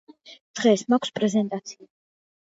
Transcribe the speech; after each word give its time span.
დღეს 0.59 0.83
მაქვს 0.93 1.13
პრეზენტაცია. 1.19 1.89